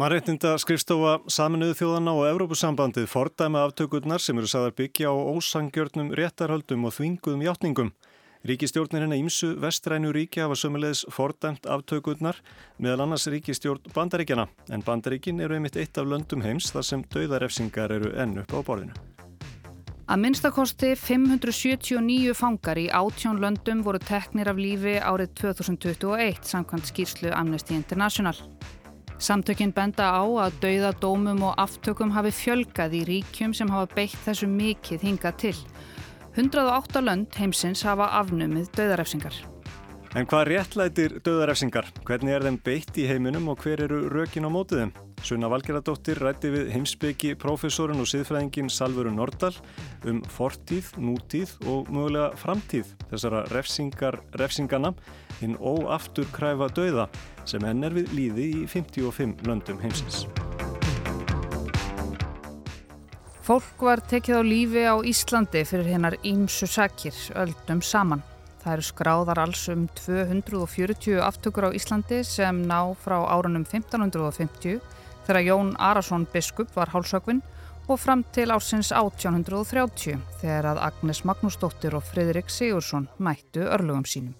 [0.00, 6.86] Mannréttinda skrifstofa Saminuðu þjóðana og Evrópusambandið fordæma aftökurnar sem eru sagðar byggja á ósangjörnum réttarhöldum
[6.88, 7.90] og þvinguðum hjáttningum.
[8.48, 12.40] Ríkistjórnirinn að ímsu vestrænu ríki hafa sömulegis fordæmt aftökurnar
[12.78, 17.92] meðal annars ríkistjórn bandaríkjana en bandaríkin eru einmitt eitt af löndum heims þar sem dauðarefsingar
[17.98, 18.96] eru enn upp á borðinu.
[20.08, 27.36] Að minnstakosti 579 fangar í átjón löndum voru teknir af lífi árið 2021 samkvæmt skýrslu
[27.36, 28.46] Amnesty International.
[29.20, 34.48] Samtökinn benda á að dauðadómum og aftökum hafi fjölgað í ríkjum sem hafa beitt þessu
[34.48, 35.58] mikið hingað til.
[36.38, 39.36] 108 lönd heimsins hafa afnumið dauðarefsingar.
[40.16, 41.90] En hvað réttlætir dauðarefsingar?
[42.08, 44.94] Hvernig er þeim beitt í heiminum og hver eru rökin á mótiðum?
[45.20, 49.52] Sunna Valgeradóttir rætti við heimsbyggi profesorinn og siðfræðingin Salvuru Nordal
[50.08, 54.94] um fortíð, nútíð og mögulega framtíð þessara refsingar, refsingana
[55.42, 57.10] hinn óaftur kræfa dauða
[57.48, 60.24] sem henn er við líði í 55 löndum heimsins.
[63.50, 68.20] Fólk var tekið á lífi á Íslandi fyrir hennar ímsu sakir öldum saman.
[68.60, 74.78] Það eru skráðar alls um 240 aftökur á Íslandi sem ná frá árunum 1550
[75.26, 77.42] þegar Jón Arason biskup var hálsökvinn
[77.88, 84.36] og fram til ársins 1830 þegar að Agnes Magnúsdóttir og Fridrik Sigursson mættu örlugum sínum.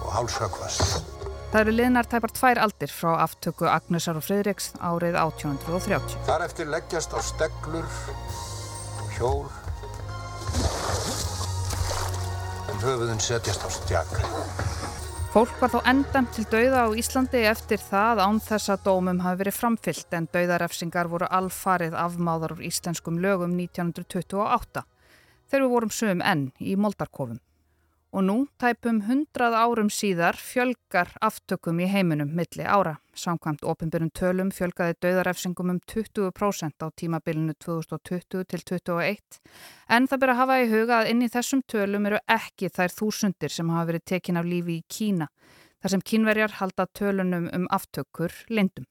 [0.00, 1.19] Og hálsökvast.
[1.50, 6.14] Það eru liðnar tæpar tvær aldir frá aftöku Agnesar og Fridriks árið 1830.
[6.28, 7.88] Þar eftir leggjast á steglur,
[9.16, 9.48] hjól,
[12.70, 14.22] en höfuðun setjast á stjaka.
[15.34, 19.42] Fólk var þó endamt til dauða á Íslandi eftir það án þess að dómum hafi
[19.42, 24.86] verið framfyllt en dauðarefsingar voru alfarið afmáðar úr íslenskum lögum 1928
[25.50, 27.42] þegar við vorum sögum enn í Moldarkofum.
[28.10, 32.96] Og nú, tæpum hundrað árum síðar, fjölgar aftökum í heiminum milli ára.
[33.14, 39.38] Samkvæmt ofinbyrjum tölum fjölgaði döðarefsingum um 20% á tímabilinu 2020 til 2021.
[39.86, 42.96] En það byrja að hafa í huga að inn í þessum tölum eru ekki þær
[42.98, 45.30] þúsundir sem hafa verið tekin af lífi í Kína.
[45.78, 48.90] Þar sem kínverjar halda tölunum um aftökur lindum.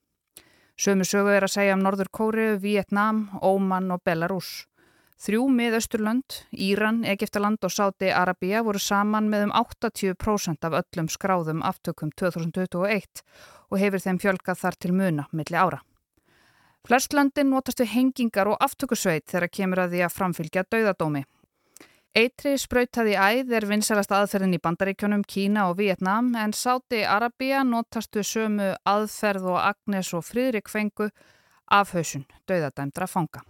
[0.80, 4.69] Sömu sögu er að segja um Norður Kóriu, Vietnám, Óman og Belarus.
[5.20, 11.60] Þrjú miðausturlönd, Íran, Egiptaland og Sáti Arabia voru saman með um 80% af öllum skráðum
[11.68, 13.20] aftökum 2021
[13.68, 15.82] og hefur þeim fjölgað þar til muna milli ára.
[16.88, 21.26] Flest löndin notast við hengingar og aftökusveit þegar kemur að því að framfylgja dauðadómi.
[22.16, 28.16] Eitri sprautaði æð er vinsalast aðferðin í bandaríkjónum Kína og Vietnam en Sáti Arabia notast
[28.16, 31.12] við sömu aðferð og Agnes og Fridrik fengu
[31.68, 33.44] af hausun dauðadæmdra fanga.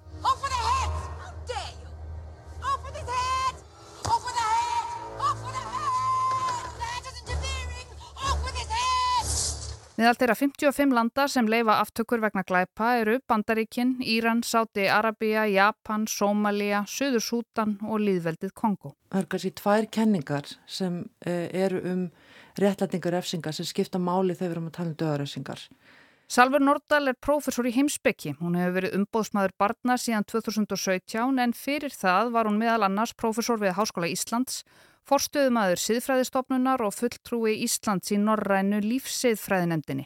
[9.99, 16.05] Meðal þeirra 55 landa sem leifa aftökur vegna glæpa eru Bandaríkin, Íran, Sáti, Arabia, Japan,
[16.07, 18.93] Sómalia, Suður Sútan og líðveldið Kongo.
[19.11, 22.05] Það eru kannski tvær kenningar sem eh, eru um
[22.55, 25.65] réttlætingar efsingar sem skipta máli þegar við erum að tala um döðarefsingar.
[26.31, 28.37] Salver Nordal er prófessor í heimsbyggi.
[28.39, 33.59] Hún hefur verið umbóðsmaður barna síðan 2017 en fyrir það var hún meðal annars prófessor
[33.59, 34.61] við Háskóla Íslands
[35.09, 40.03] Forstöðumadur siðfræðistofnunar og fulltrúi Íslands í Norrænu lífsiðfræðinemdini.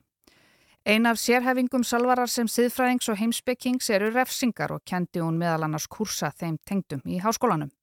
[0.88, 5.90] Ein af sérhefingum salvarar sem siðfræðings og heimsbyggings eru refsingar og kendi hún meðal annars
[5.92, 7.74] kursa þeim tengdum í háskólanum.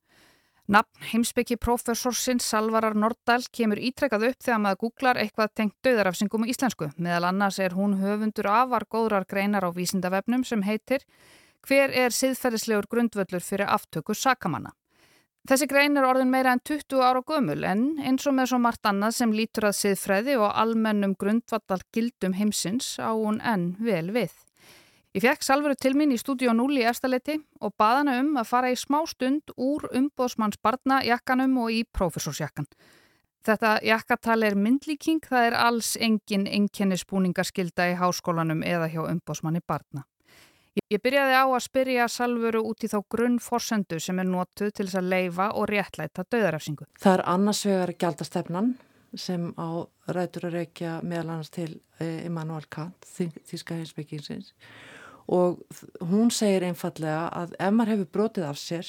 [0.70, 6.54] Nafn heimsbyggi profesorsinn Salvarar Nordal kemur ítrekkað upp þegar maður googlar eitthvað tengt döðarafsingum í
[6.54, 6.88] íslensku.
[6.96, 11.04] Meðal annars er hún höfundur afar góðrar greinar á vísindavefnum sem heitir
[11.68, 14.72] Hver er siðferðislegur grundvöldur fyrir aftöku sakamanna?
[15.48, 18.86] Þessi grein er orðin meira en 20 ára gömul en eins og með svo margt
[18.86, 24.34] annað sem lítur að siðfræði og almennum grundvattal gildum heimsins á hún enn vel við.
[25.16, 28.70] Ég fekk Salveru til mín í stúdíu 0 í efstaleiti og baðana um að fara
[28.70, 32.68] í smá stund úr umbóðsmanns barna jakkanum og í prófessorsjakkan.
[33.40, 40.04] Þetta jakkatal er myndlíking, það er alls engin enkennisbúningaskilda í háskólanum eða hjá umbóðsmanni barna.
[40.90, 45.00] Ég byrjaði á að spyrja Salveru út í þá grunnforsendu sem er notuð til þess
[45.00, 46.88] að leifa og réttlæta döðarafsingu.
[46.98, 48.72] Það er annars vegar gjaldastefnan
[49.18, 54.54] sem á rætur að reykja meðal annars til eh, Immanuel Kant, þíska heimsbyggingsins
[55.30, 55.60] og
[56.10, 58.88] hún segir einfallega að ef maður hefur brotið af sér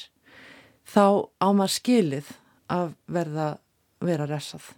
[0.89, 2.32] þá á maður skilið
[2.71, 3.47] að verða
[4.01, 4.71] vera refsað.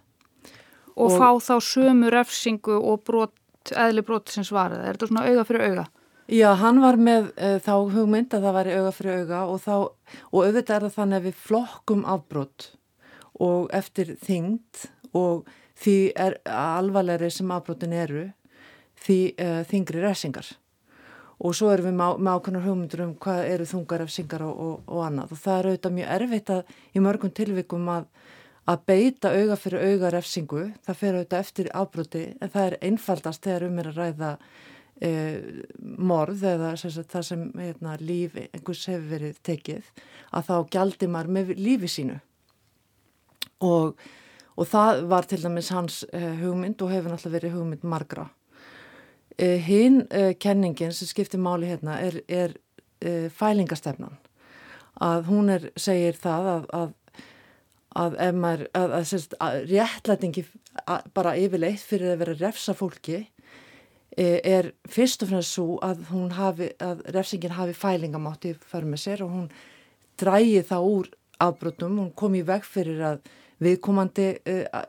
[0.94, 3.34] Og, og fá þá sömu refsingu og brot,
[3.72, 5.86] eðli brot sem svarað, er þetta svona auga fyrir auga?
[6.24, 9.74] Já, hann var með uh, þá hugmynd að það væri auga fyrir auga og, þá,
[10.32, 12.68] og auðvitað er það þannig að við flokkum afbrot
[13.44, 14.86] og eftir þyngd
[15.20, 15.50] og
[15.84, 18.24] því er alvarlegri sem afbrotin eru
[19.04, 20.48] því uh, þingri resingar
[21.44, 24.76] og svo erum við með ákveðnar hugmyndur um hvað eru þungar af syngar og, og,
[24.88, 25.34] og annað.
[25.34, 28.06] Og það er auðvitað mjög erfitt að í mörgum tilvikum að,
[28.70, 33.44] að beita auga fyrir auga refsingu, það fer auðvitað eftir afbroti en það er einfaldast
[33.44, 34.30] þegar um er að ræða
[35.02, 35.12] e,
[35.80, 39.90] morð eða sagt, það sem hérna, líf einhvers hefur verið tekið
[40.34, 42.18] að þá gjaldi maður með lífi sínu.
[43.64, 43.94] Og,
[44.58, 48.28] og það var til dæmis hans e, hugmynd og hefur náttúrulega verið hugmynd margra.
[49.38, 52.60] E, hinn e, kenningin sem skiptir máli hérna er, er
[53.34, 54.14] fælingastefnan
[55.02, 56.92] að hún er, segir það að, að
[57.94, 60.44] að ef maður, að, að, að réttlætingi
[61.14, 63.20] bara yfirleitt fyrir að vera refsa fólki
[64.16, 66.04] er fyrst og fremst svo að
[66.36, 69.46] hafi, að refsingin hafi fælingamátti fyrir með sér og hún
[70.20, 71.08] drægi það úr
[71.42, 73.24] afbrotum, hún kom í veg fyrir að
[73.64, 74.84] viðkomandi uh,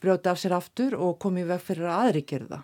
[0.00, 2.62] brjóti af sér aftur og kom í veg fyrir að aðri gerða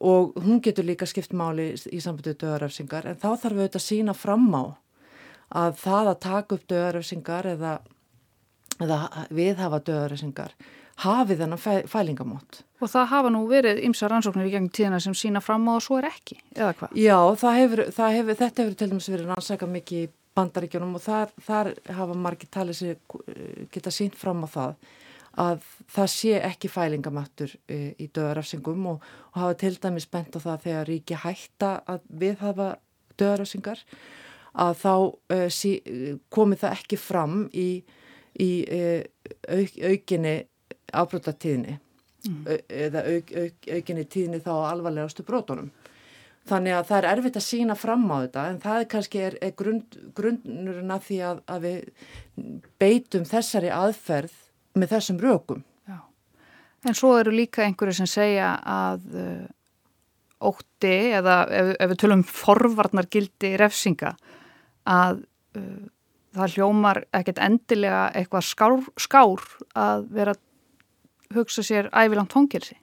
[0.00, 3.86] og hún getur líka skipt máli í sambundu döðarefsingar en þá þarf við auðvitað að
[3.86, 4.64] sína fram á
[5.60, 7.72] að það að taka upp döðarefsingar eða,
[8.80, 9.00] eða
[9.34, 10.54] viðhafa döðarefsingar
[11.04, 12.62] hafi þennan fæ, fælingamót.
[12.80, 15.84] Og það hafa nú verið ymsa rannsóknir í gegnum tíðina sem sína fram á og
[15.84, 16.96] svo er ekki, eða hvað?
[16.96, 17.18] Já,
[17.56, 20.08] hefur, hefur, þetta hefur til dæmis verið rannsæka mikið í
[20.38, 24.90] bandaríkjónum og þar, þar hafa margir talið sér geta sínt fram á það
[25.40, 30.40] að það sé ekki fælingamáttur e, í döðarafsingum og, og hafa til dæmis bent á
[30.42, 32.70] það þegar ríki hætta að við hafa
[33.20, 33.84] döðarafsingar
[34.60, 35.76] að þá uh, sí,
[36.32, 37.68] komið það ekki fram í,
[38.42, 39.02] í uh,
[39.46, 40.34] auk, aukinni
[40.96, 41.76] afbrotatíðni
[42.28, 42.40] mm.
[42.68, 45.70] eða auk, auk, aukinni tíðni þá alvarlegastu brotunum.
[46.50, 49.54] Þannig að það er erfitt að sína fram á þetta en það kannski er, er
[49.56, 51.78] grund, grunnurinn að því að, að við
[52.80, 54.36] beitum þessari aðferð
[54.80, 55.62] með þessum rökum.
[55.90, 55.98] Já.
[56.88, 59.46] En svo eru líka einhverju sem segja að uh,
[60.50, 64.14] ótti eða ef, ef við tölum forvarnargildi refsinga
[64.88, 65.22] að
[65.60, 65.88] uh,
[66.36, 69.44] það hljómar ekkert endilega eitthvað skár, skár
[69.78, 70.34] að vera
[71.34, 72.76] hugsa sér ævilangt fangilsi?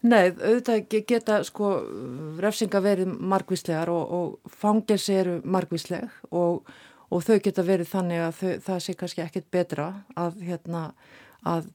[0.00, 1.72] Nei, auðvitað geta sko
[2.40, 6.62] refsinga verið margvíslegar og, og fangilsi eru margvísleg og,
[7.12, 10.86] og þau geta verið þannig að þau, það sé kannski ekkit betra að, hérna,
[11.44, 11.68] að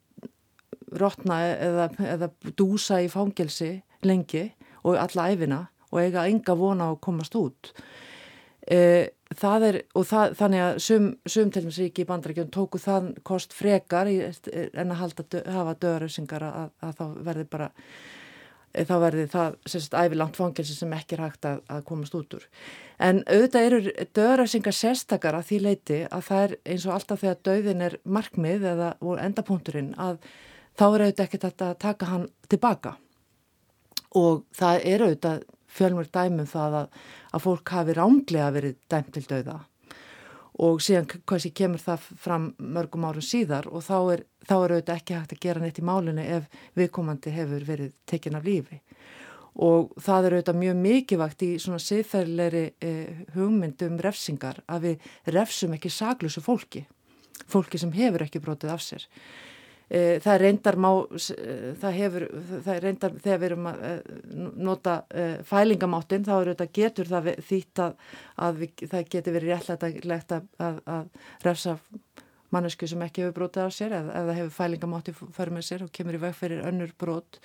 [0.96, 3.76] rótna eða, eða dúsa í fangilsi
[4.06, 4.48] lengi
[4.86, 7.72] og alla æfina og eiga enga vona að komast út.
[8.66, 8.80] E,
[9.34, 13.14] það er, og það, þannig að sum, sum til dæmis ríki í bandarækjum tóku þann
[13.26, 17.72] kost frekar í, en að halda, hafa döðarauðsingar að, að þá verði bara
[18.84, 22.44] þá verði það sérst ævilangt fangelsi sem ekki er hægt að, að komast út úr.
[23.00, 23.80] En auðvitað eru
[24.18, 28.68] döðarauðsingar sérstakar að því leiti að það er eins og alltaf þegar döðin er markmið
[28.74, 28.92] eða
[29.24, 30.20] endapunkturinn að
[30.76, 32.96] þá er auðvitað ekkert að taka hann tilbaka.
[34.16, 37.00] Og það er auðvitað fjölmur dæmum það að,
[37.36, 39.58] að fólk hafi ránglega verið dæmt til dauða.
[40.66, 45.00] Og síðan kannski kemur það fram mörgum árum síðar og þá er, þá er auðvitað
[45.02, 46.46] ekki hægt að gera neitt í málinu ef
[46.80, 48.80] viðkomandi hefur verið tekin af lífi.
[49.66, 55.76] Og það er auðvitað mjög mikilvægt í svona siðferðilegri eh, hugmyndum refsingar að við refsum
[55.76, 56.86] ekki saglusu fólki,
[57.52, 59.08] fólki sem hefur ekki brotið af sér
[59.86, 60.90] það reyndar má,
[61.82, 62.24] það hefur,
[62.66, 63.92] það reyndar þegar við erum að e,
[64.66, 68.00] nota e, fælingamáttin þá er þetta getur það þýtt að,
[68.48, 71.78] að við, það getur verið réttlægt að, að, að refsa
[72.56, 75.94] mannesku sem ekki hefur brotið á sér eða, eða hefur fælingamátti fyrir með sér og
[75.94, 77.40] kemur í veg fyrir önnur brot.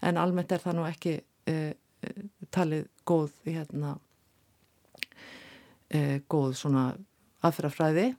[0.00, 1.18] En almennt er það nú ekki
[1.50, 1.58] e,
[2.54, 3.94] talið góð hérna,
[5.92, 6.88] e, góð svona
[7.44, 8.12] aðferðafræði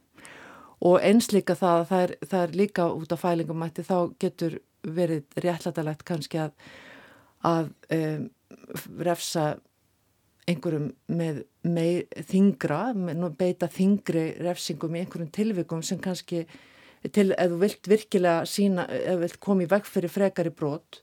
[0.84, 4.58] og eins líka það að það er, það er líka út af fælingumætti þá getur
[4.84, 6.52] verið réttlætalegt kannski að,
[7.48, 8.26] að um,
[9.00, 9.46] refsa
[10.50, 16.44] einhverjum með, með þingra, með, beita þingri refsingum í einhverjum tilvikum sem kannski
[17.16, 21.00] til, ef þú vilt virkilega sína, ef þú vilt koma í veg fyrir frekari brot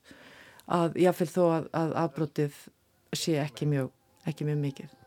[0.71, 2.65] að jáfnveil þó að, að afbrotið
[3.17, 3.93] sé ekki mjög,
[4.29, 4.99] ekki mjög mikið.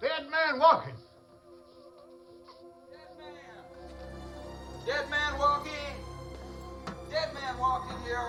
[0.00, 1.09] Dead man walking.
[4.90, 5.72] Dead man walking.
[7.10, 8.26] Dead man walking here.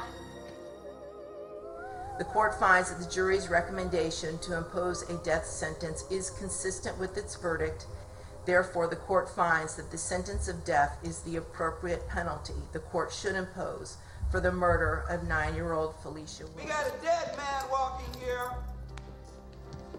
[2.19, 7.17] The court finds that the jury's recommendation to impose a death sentence is consistent with
[7.17, 7.87] its verdict.
[8.45, 13.11] Therefore, the court finds that the sentence of death is the appropriate penalty the court
[13.11, 13.97] should impose
[14.29, 18.51] for the murder of nine-year-old Felicia We got a dead man walking here.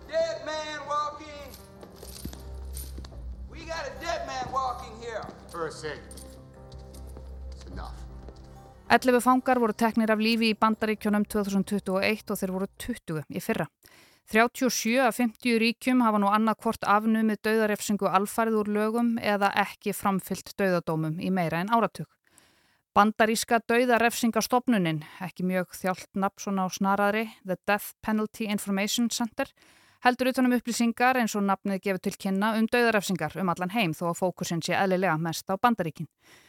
[0.09, 1.27] Dead man walking.
[3.51, 5.27] We got a dead man walking here.
[5.51, 5.99] First thing.
[5.99, 6.32] It's enough.
[8.93, 13.69] 11 fangar voru teknir af lífi í bandaríkjónum 2021 og þeir voru 20 í fyrra.
[14.33, 19.95] 37 af 50 ríkjum hafa nú annað hvort afnumið dauðarefsingu alfarið úr lögum eða ekki
[19.97, 22.09] framfyllt dauðadómum í meira en áratug.
[22.93, 29.49] Bandaríska dauðarefsingastofnunin, ekki mjög þjált nafn svona á snaraðri, The Death Penalty Information Center,
[30.03, 34.09] heldur utanum upplýsingar eins og nafnið gefur til kynna um dauðarefsingar um allan heim þó
[34.11, 36.09] að fókusin sé eðlilega mest á bandaríkin.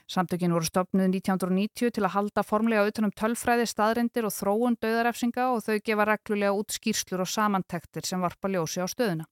[0.09, 5.61] Samtökin voru stopnuð 1990 til að halda formlega utanum tölfræði staðrindir og þróun dauðarefsinga og
[5.67, 9.29] þau gefa reglulega út skýrslur og samantektir sem varpa ljósi á stöðuna.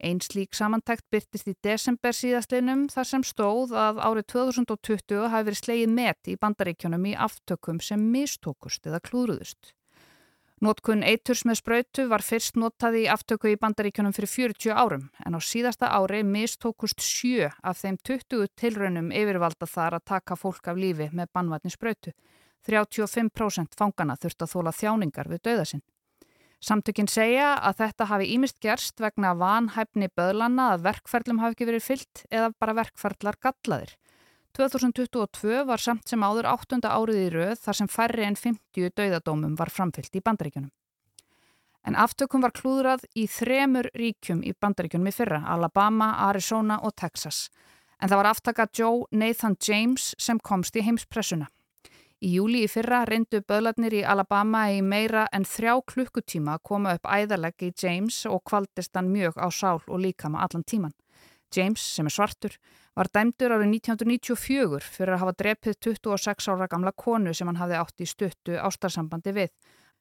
[0.00, 5.60] Einn slík samantekt byrtist í desember síðastlinum þar sem stóð að árið 2020 hafi verið
[5.60, 9.74] slegið met í bandaríkjunum í aftökum sem mistókust eða klúruðust.
[10.60, 15.32] Nótkun eiturs með spröytu var fyrst notað í aftöku í bandaríkjunum fyrir 40 árum en
[15.32, 20.76] á síðasta ári mistókust sjö af þeim 20 tilraunum yfirvalda þar að taka fólk af
[20.76, 22.12] lífi með bannvætni spröytu.
[22.68, 25.84] 35% fangana þurft að þóla þjáningar við dauðasinn.
[26.60, 31.86] Samtökinn segja að þetta hafi ímist gerst vegna vanhæfni böðlanna að verkferðlum hafi ekki verið
[31.86, 33.96] fyllt eða bara verkferðlar gallaðir.
[34.56, 39.54] 2022 var samt sem áður áttunda árið í rauð þar sem færri en 50 dauðadómum
[39.58, 40.72] var framfyllt í bandaríkjunum.
[41.86, 47.48] En aftökum var klúðrað í þremur ríkjum í bandaríkjunum í fyrra, Alabama, Arizona og Texas.
[48.00, 51.48] En það var aftaka Joe Nathan James sem komst í heimspressuna.
[52.20, 56.98] Í júli í fyrra reyndu böðlarnir í Alabama í meira en þrjá klukkutíma að koma
[56.98, 60.92] upp æðalegg í James og kvaldist hann mjög á sál og líkama allan tíman.
[61.56, 62.56] James, sem er svartur,
[62.96, 67.78] var dæmdur árið 1994 fyrir að hafa drepið 26 ára gamla konu sem hann hafði
[67.80, 69.52] átt í stuttu ástarsambandi við.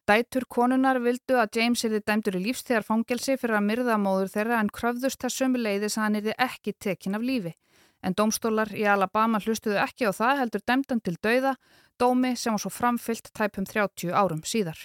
[0.10, 4.62] Dætur konunar vildu að James erði dæmdur í lífstíðar fangelsi fyrir að myrða móður þeirra
[4.64, 7.54] en kröfðust sömu leiðis að hann erði ekki tekin af lífi.
[8.02, 11.54] En dómstólar í Alabama hlustuðu ekki á það heldur dæmdan til dauða,
[12.00, 14.80] dómi sem var svo framfyllt tæpum 30 árum síðar.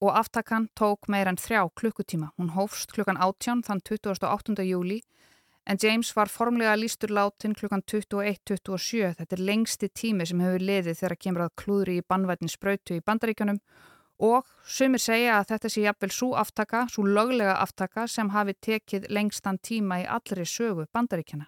[0.00, 2.32] Og aftakan tók meir en þrjá klukkutíma.
[2.38, 4.64] Hún hófst klukkan 18 þann 28.
[4.64, 5.02] júli
[5.68, 9.12] en James var formlega lístur látin klukkan 21.27.
[9.18, 13.04] Þetta er lengsti tími sem hefur liðið þegar kemur að klúðri í bannvætni spröytu í
[13.04, 13.60] bandaríkjunum
[14.24, 19.06] og sumir segja að þetta sé jafnvel svo aftaka, svo löglega aftaka sem hafi tekið
[19.12, 21.46] lengstan tíma í allri sögu bandaríkjana.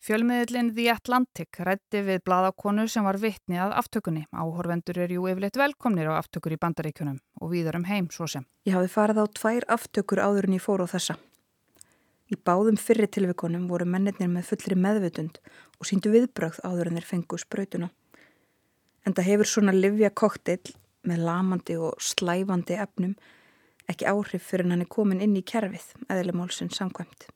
[0.00, 4.22] Fjölmiðlinn The Atlantic rætti við bladakonu sem var vittni að aftökunni.
[4.32, 8.48] Áhorvendur er jú yfirleitt velkomnir á aftökur í bandaríkunum og víðar um heim svo sem.
[8.64, 11.20] Ég hafi farið á tvær aftökur áður en ég fór á þessa.
[12.30, 15.40] Í báðum fyrri tilvikonum voru mennirnir með fullri meðvutund
[15.80, 17.90] og síndu viðbröð áður en þeir fengu sprautuna.
[19.02, 20.74] En það hefur svona livja koktill
[21.08, 23.16] með lamandi og slæfandi efnum
[23.90, 27.26] ekki áhrif fyrir hann er komin inn í kerfið, eðlumálsinn samkvæmt.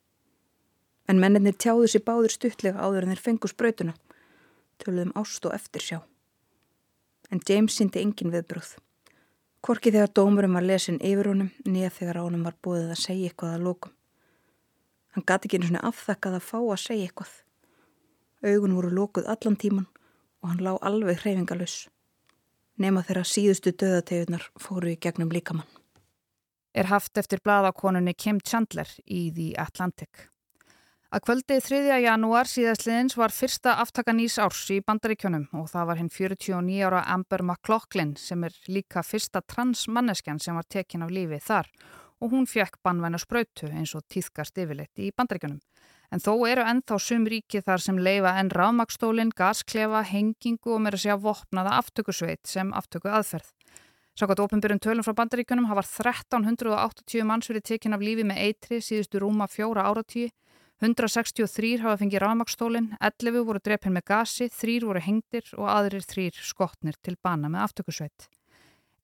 [1.10, 3.96] En mennirnir tjáðu sér báður stuttlega áður en þeir fengu sprautuna,
[4.78, 5.98] töluðum ást og eftir sjá.
[7.32, 8.76] En James síndi engin viðbröð.
[9.64, 13.58] Korki þegar dómurum var lesin yfir honum, nýja þegar ánum var búið að segja eitthvað
[13.58, 13.94] að lókum.
[15.14, 17.32] Hann gati ekki einu svona afþakkað að fá að segja eitthvað.
[18.44, 19.86] Augun voru lókuð allan tíman
[20.42, 21.76] og hann lá alveg hreyfingalus.
[22.82, 25.70] Nema þeirra síðustu döðategunar fóru í gegnum líkamann.
[26.74, 30.26] Er haft eftir bladakonunni Kim Chandler í The Atlantic.
[31.14, 31.98] Að kvöldið 3.
[32.02, 37.04] janúar síðastliðins var fyrsta aftakan ís árs í bandaríkjónum og það var hinn 49 ára
[37.14, 42.46] Amber McLaughlin sem er líka fyrsta transmanneskjan sem var tekin af lífi þar og hún
[42.48, 45.60] fekk bannvæna spröytu eins og týðkast yfirleitt í bandaríkjunum.
[46.12, 51.00] En þó eru ennþá sum ríki þar sem leifa enn rámakstólinn, gasklefa, hengingu og meira
[51.00, 53.50] segja vopnaða aftökusveit sem aftöku aðferð.
[54.14, 59.24] Sákvæmt ofinbyrjum tölum frá bandaríkunum hafa 1380 manns verið tekinn af lífi með eitri síðustu
[59.24, 60.28] rúma fjóra áratíu.
[60.84, 66.30] 163 hafa fengið rafmakstólinn, 11 voru drepin með gasi, 3 voru hengdir og aðrir 3
[66.46, 68.28] skotnir til bana með aftökusveit.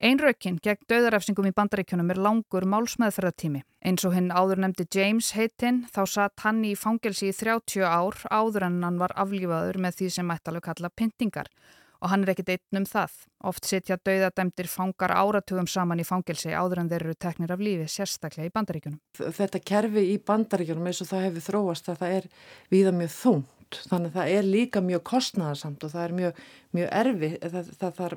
[0.01, 3.59] Einraukinn gegn döðarefsingum í bandaríkjunum er langur málsmeðferðartími.
[3.85, 8.17] Eins og hinn áður nefndi James heitinn þá satt hann í fangelsi í 30 ár
[8.33, 11.51] áður en hann var aflífaður með því sem mættalög kalla pyntingar
[12.01, 13.13] og hann er ekkit einn um það.
[13.45, 17.85] Oft setja dauðadæmdir fangar áratugum saman í fangelsi áður en þeir eru teknir af lífi,
[17.85, 18.99] sérstaklega í bandaríkjunum.
[19.21, 22.31] Þetta kerfi í bandaríkjunum eins og það hefur þróast að það er
[22.73, 23.57] viða mjög þungt.
[23.89, 26.41] Þannig að það er líka mjög kostnæðarsamt og það er mjög,
[26.77, 28.15] mjög erfi það, það þar,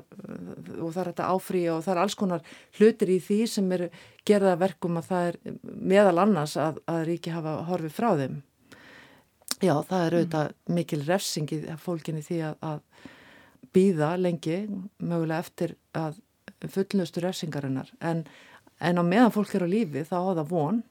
[0.79, 2.49] og það er þetta áfríja og það er alls konar
[2.79, 3.85] hlutir í því sem er
[4.27, 5.39] gerða verkum að það er
[5.93, 8.41] meðal annars að, að ríki hafa horfið frá þeim.
[9.63, 12.81] Já, það er auðvitað mikil refsingi fólkinni því að, að
[13.75, 14.57] býða lengi
[14.99, 16.19] mögulega eftir að
[16.71, 17.89] fullnustu refsingarinnar.
[18.03, 18.25] En,
[18.79, 20.83] en á meðan fólk er á lífi þá á það von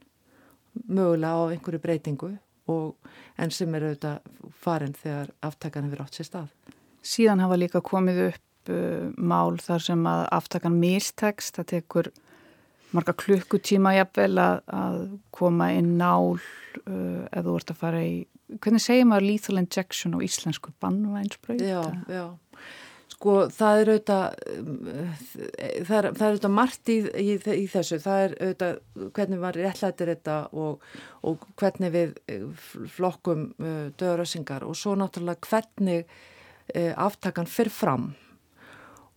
[0.88, 2.32] mögulega á einhverju breytingu
[2.70, 6.74] og, en sem er auðvitað farin þegar aftakan hefur átt sér stað.
[7.04, 12.12] Síðan hafa líka komið upp uh, mál þar sem að aftakan mistekst, það tekur
[12.94, 15.00] marga klukkutíma jafnvel að, að
[15.34, 18.14] koma inn nál uh, ef þú ert að fara í,
[18.60, 21.64] hvernig segir maður lethal injection á íslensku bannvænsbröð?
[21.64, 22.24] Já, já.
[23.24, 24.34] Sko það er auðvitað,
[25.88, 29.58] það er, það er auðvitað margt í, í, í þessu, það er auðvitað hvernig maður
[29.64, 30.82] réttlætir þetta og,
[31.24, 32.42] og hvernig við eh,
[32.92, 38.04] flokkum uh, döðrössingar og svo náttúrulega hvernig uh, aftakan fyrir fram.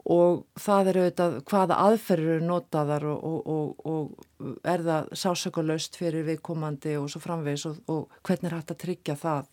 [0.08, 6.24] Og það er auðvitað hvaða aðferður eru notaðar og, og, og er það sásökuleust fyrir
[6.32, 9.52] viðkomandi og svo framvegs og hvernig er hægt að tryggja það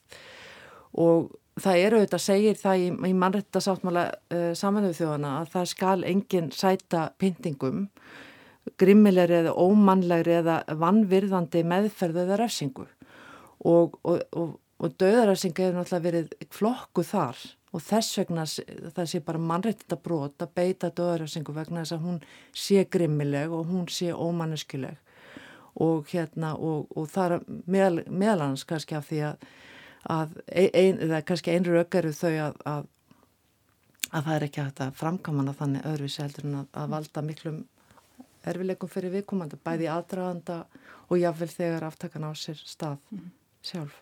[0.94, 5.96] og það eru auðvitað, segir það í, í mannrættasáttmála uh, samanuðu þjóðana að það skal
[6.10, 7.88] enginn sæta pyntingum,
[8.80, 12.86] grimmilegri eða ómannlegri eða vannvirðandi meðferðu eða refsingu.
[13.64, 17.38] Og, og, og, og döðarefsinga hefur náttúrulega verið flokku þar.
[17.74, 22.20] Og þess vegna það sé bara mannrættita brot að beita döðarefsingu vegna þess að hún
[22.54, 25.00] sé grimmileg og hún sé ómanneskuleg
[25.82, 29.48] og hérna og það er meðal, meðalans kannski af því að
[30.10, 32.88] að ein, eða kannski einru ökk eru þau að, að,
[34.10, 37.60] að það er ekki hægt að framkamana þannig öðruvísi heldur en að, að valda miklum
[38.44, 40.64] erfileikum fyrir viðkomandi, bæði aðdraganda
[41.08, 43.30] og jáfnvel þegar aftakan á sér stað mm.
[43.64, 44.00] sjálf.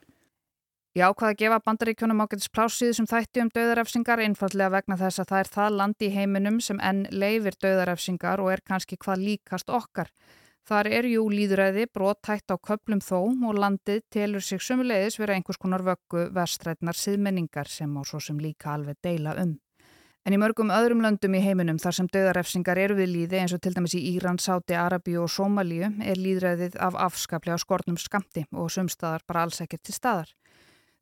[0.92, 5.30] Já, hvað að gefa bandaríkjónum ágætis plásið sem þætti um döðarefsingar einfallega vegna þess að
[5.30, 9.72] það er það land í heiminum sem enn leifir döðarefsingar og er kannski hvað líkast
[9.72, 10.10] okkar.
[10.62, 15.58] Þar er jú líðræði brotætt á köplum þó og landið telur sig sömulegis vera einhvers
[15.58, 19.56] konar vöggu vestrætnar síðmenningar sem á svo sem líka alveg deila um.
[20.22, 23.62] En í mörgum öðrum löndum í heiminum þar sem döðarefsingar eru við líði eins og
[23.64, 28.70] til dæmis í Íran, Sáti, Arabíu og Sómalíu er líðræðið af afskaplega skortnum skamti og
[28.70, 30.30] sumstaðar bara alls ekkert til staðar.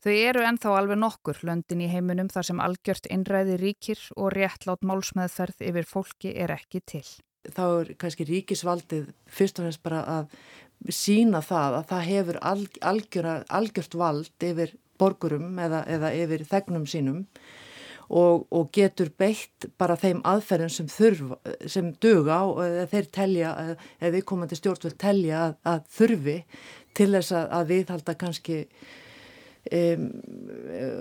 [0.00, 4.88] Þau eru ennþá alveg nokkur löndin í heiminum þar sem algjört innræði ríkir og réttlátt
[4.88, 7.04] málsmeðferð yfir fólki er ekki til
[7.48, 12.38] þá er kannski ríkisvaldið fyrst og fremst bara að sína það að það hefur
[12.90, 17.20] algjör, algjört vald yfir borgurum eða, eða yfir þegnum sínum
[18.10, 21.38] og, og getur beitt bara þeim aðferðin sem þurfa,
[21.70, 23.52] sem duga og þeir telja,
[24.00, 26.38] eða viðkomandi stjórnvöld telja að, að þurfi
[26.96, 28.64] til þess að, að viðhalda kannski
[29.76, 30.06] Um,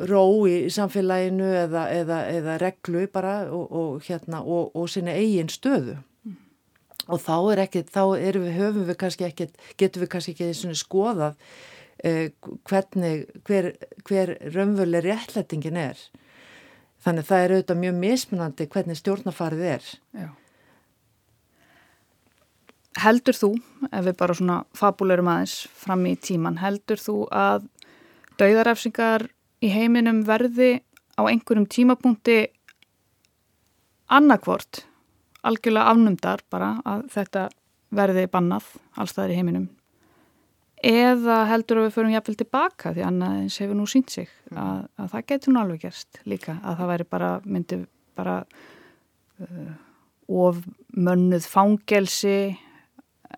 [0.04, 5.96] ró í samfélaginu eða, eða, eða reglu bara og, og, hérna, og sinna eigin stöðu
[7.10, 9.50] og þá er ekki, þá erum við, höfum við kannski ekki,
[9.82, 11.38] getum við kannski ekki skoðað
[12.06, 12.30] eh,
[12.70, 13.72] hvernig, hver,
[14.08, 16.04] hver raunvölu réttlætingin er.
[17.00, 19.90] Þannig það er auðvitað mjög mismunandi hvernig stjórnafarið er.
[20.20, 20.30] Já.
[23.00, 23.52] Heldur þú,
[23.90, 27.70] ef við bara svona fabulerum aðeins fram í tíman, heldur þú að
[28.40, 29.30] dauðarafsingar
[29.64, 30.80] í heiminum verði
[31.20, 32.40] á einhverjum tímapunkti
[34.10, 34.84] annarkvort
[35.48, 37.50] algjörlega afnumdar bara að þetta
[37.96, 39.68] verði bannað allstaðar í heiminum.
[40.86, 44.62] Eða heldur að við förum jáfnvel tilbaka því annað eins hefur nú sínt sig mhm.
[44.64, 47.82] að, að það getur nú alveg gerst líka að það væri bara, myndi
[48.20, 48.38] bara
[49.44, 49.74] uh,
[50.30, 50.64] of
[50.96, 52.40] mönnuð fangelsi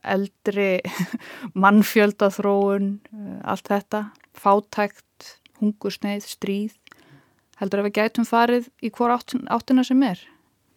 [0.01, 0.69] eldri
[1.63, 4.05] mannfjöldathróun uh, allt þetta,
[4.37, 6.77] fátækt hungursneið, stríð.
[7.61, 9.19] Heldur að við gætum farið í hvora
[9.53, 10.21] áttina sem er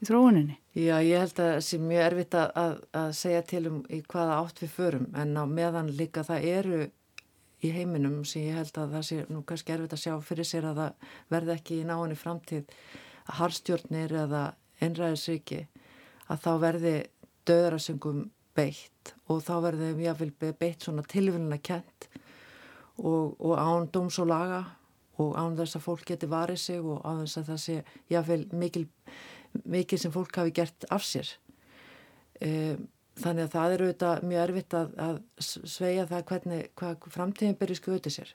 [0.00, 3.76] í þróuninni Já, ég held að það sé mjög erfitt að, að segja til um
[3.94, 6.80] í hvaða átt við förum en á meðan líka það eru
[7.62, 10.66] í heiminum sem ég held að það sé nú kannski erfitt að sjá fyrir sér
[10.72, 12.74] að það verði ekki í náinni framtíð
[13.22, 14.42] að harstjórnir eða
[14.82, 15.60] einræðisriki
[16.26, 16.94] að þá verði
[17.46, 18.24] döðarasöngum
[18.58, 20.24] beitt og þá verði mjög
[20.58, 22.08] beitt svona tilvunna kent
[22.98, 24.64] og, og án dóms og laga
[25.22, 27.76] og án þess að fólk geti varið sig og án þess að það sé
[28.10, 28.86] jáfnveil mikil,
[29.62, 31.30] mikil sem fólk hafi gert af sér.
[32.40, 32.76] E,
[33.20, 37.80] þannig að það er auðvitað mjög erfitt að, að sveia það hvernig hvað framtíðin byrjir
[37.80, 38.34] skuðið sér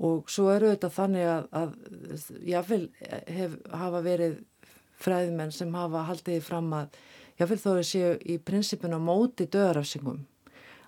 [0.00, 1.72] og svo eru auðvitað þannig að, að
[2.48, 2.84] jáfnveil
[3.34, 4.38] hef, hafa verið
[5.00, 7.00] fræðmenn sem hafa haldið fram að
[7.40, 10.22] jáfnveil þó að séu í prinsipin á móti döðarafsingum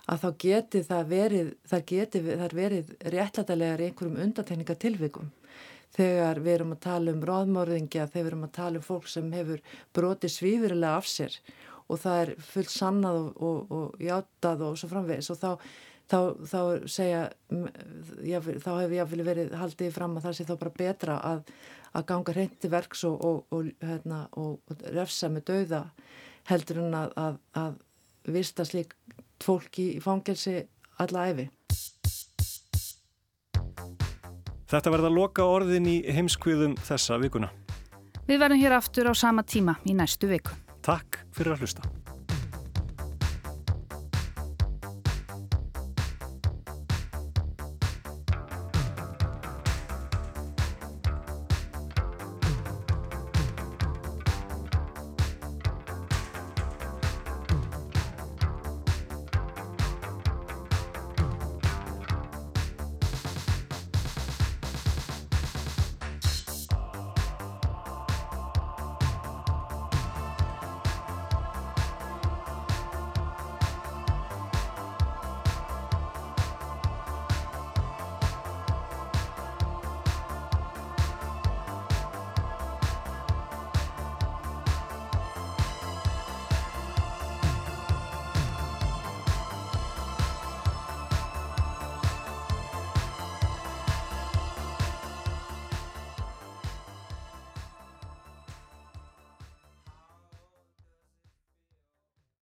[0.09, 5.29] að þá geti það verið, það geti það verið réttlætalegar einhverjum undatekningatilvikum
[5.93, 9.31] þegar við erum að tala um ráðmörðingja, þegar við erum að tala um fólk sem
[9.35, 9.63] hefur
[9.93, 11.37] brotið svífurilega af sér
[11.91, 15.49] og það er fullt sannað og, og, og játað og svo framvegis og þá,
[16.09, 16.19] þá,
[16.49, 16.59] þá
[16.95, 17.23] segja,
[18.25, 21.55] ég, þá hefur ég verið haldið fram að það sé þá bara betra að,
[21.93, 23.43] að ganga hreinti verks og,
[23.83, 25.83] hérna, og refsa með dauða
[26.49, 28.95] heldur en að, að, að vista slík
[29.43, 30.61] fólki í fangelsi
[31.03, 31.49] alla efi.
[34.73, 37.51] Þetta verða loka orðin í heimskviðum þessa vikuna.
[38.25, 40.55] Við verðum hér aftur á sama tíma í næstu viku.
[40.81, 41.85] Takk fyrir að hlusta.